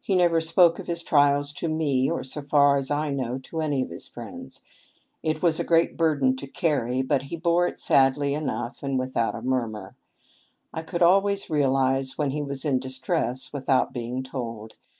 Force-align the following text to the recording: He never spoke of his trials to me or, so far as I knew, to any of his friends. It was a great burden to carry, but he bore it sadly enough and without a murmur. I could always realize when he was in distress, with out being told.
He 0.00 0.14
never 0.14 0.40
spoke 0.40 0.78
of 0.78 0.86
his 0.86 1.02
trials 1.02 1.52
to 1.54 1.68
me 1.68 2.08
or, 2.08 2.22
so 2.22 2.42
far 2.42 2.76
as 2.76 2.92
I 2.92 3.10
knew, 3.10 3.40
to 3.40 3.60
any 3.60 3.82
of 3.82 3.90
his 3.90 4.06
friends. 4.06 4.60
It 5.20 5.42
was 5.42 5.58
a 5.58 5.64
great 5.64 5.96
burden 5.96 6.36
to 6.36 6.46
carry, 6.46 7.02
but 7.02 7.22
he 7.22 7.34
bore 7.36 7.66
it 7.66 7.80
sadly 7.80 8.34
enough 8.34 8.84
and 8.84 9.00
without 9.00 9.34
a 9.34 9.42
murmur. 9.42 9.96
I 10.72 10.82
could 10.82 11.02
always 11.02 11.50
realize 11.50 12.16
when 12.16 12.30
he 12.30 12.40
was 12.40 12.64
in 12.64 12.78
distress, 12.78 13.52
with 13.52 13.68
out 13.68 13.92
being 13.92 14.22
told. 14.22 14.76